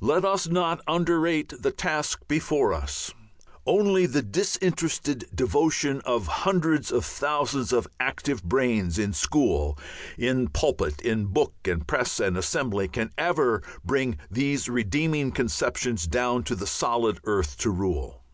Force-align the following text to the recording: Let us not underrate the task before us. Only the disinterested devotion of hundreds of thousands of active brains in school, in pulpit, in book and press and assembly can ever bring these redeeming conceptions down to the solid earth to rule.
Let 0.00 0.24
us 0.24 0.48
not 0.48 0.82
underrate 0.88 1.52
the 1.62 1.70
task 1.70 2.26
before 2.26 2.72
us. 2.72 3.12
Only 3.64 4.06
the 4.06 4.22
disinterested 4.22 5.28
devotion 5.32 6.00
of 6.00 6.26
hundreds 6.26 6.90
of 6.90 7.04
thousands 7.04 7.72
of 7.72 7.86
active 8.00 8.42
brains 8.42 8.98
in 8.98 9.12
school, 9.12 9.78
in 10.18 10.48
pulpit, 10.48 11.00
in 11.02 11.26
book 11.26 11.54
and 11.64 11.86
press 11.86 12.18
and 12.18 12.36
assembly 12.36 12.88
can 12.88 13.12
ever 13.16 13.62
bring 13.84 14.18
these 14.28 14.68
redeeming 14.68 15.30
conceptions 15.30 16.08
down 16.08 16.42
to 16.42 16.56
the 16.56 16.66
solid 16.66 17.20
earth 17.22 17.56
to 17.58 17.70
rule. 17.70 18.24